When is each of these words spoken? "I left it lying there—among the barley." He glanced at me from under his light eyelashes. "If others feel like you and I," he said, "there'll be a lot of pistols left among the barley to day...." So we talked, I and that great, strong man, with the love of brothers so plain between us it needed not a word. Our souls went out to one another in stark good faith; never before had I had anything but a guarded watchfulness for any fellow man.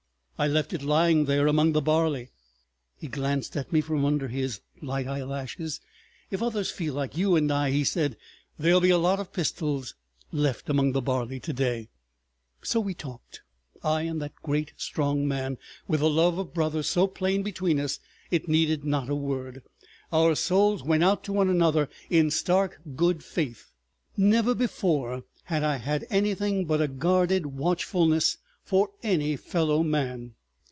"I 0.43 0.47
left 0.47 0.73
it 0.73 0.81
lying 0.81 1.25
there—among 1.25 1.73
the 1.73 1.83
barley." 1.83 2.31
He 2.97 3.07
glanced 3.07 3.55
at 3.55 3.71
me 3.71 3.79
from 3.79 4.03
under 4.03 4.27
his 4.27 4.59
light 4.81 5.05
eyelashes. 5.07 5.79
"If 6.31 6.41
others 6.41 6.71
feel 6.71 6.95
like 6.95 7.15
you 7.15 7.35
and 7.35 7.51
I," 7.51 7.69
he 7.69 7.83
said, 7.83 8.17
"there'll 8.57 8.81
be 8.81 8.89
a 8.89 8.97
lot 8.97 9.19
of 9.19 9.31
pistols 9.33 9.93
left 10.31 10.67
among 10.67 10.93
the 10.93 11.01
barley 11.03 11.39
to 11.39 11.53
day...." 11.53 11.89
So 12.63 12.79
we 12.79 12.95
talked, 12.95 13.43
I 13.83 14.01
and 14.01 14.19
that 14.23 14.33
great, 14.41 14.73
strong 14.77 15.27
man, 15.27 15.59
with 15.87 15.99
the 15.99 16.09
love 16.09 16.39
of 16.39 16.55
brothers 16.55 16.89
so 16.89 17.05
plain 17.05 17.43
between 17.43 17.79
us 17.79 17.99
it 18.31 18.47
needed 18.49 18.83
not 18.83 19.11
a 19.11 19.15
word. 19.15 19.61
Our 20.11 20.33
souls 20.33 20.81
went 20.81 21.03
out 21.03 21.23
to 21.25 21.33
one 21.33 21.49
another 21.51 21.87
in 22.09 22.31
stark 22.31 22.81
good 22.95 23.23
faith; 23.23 23.73
never 24.17 24.55
before 24.55 25.23
had 25.43 25.63
I 25.63 25.75
had 25.75 26.07
anything 26.09 26.65
but 26.65 26.81
a 26.81 26.87
guarded 26.87 27.45
watchfulness 27.45 28.39
for 28.63 28.91
any 29.03 29.35
fellow 29.35 29.81
man. 29.81 30.33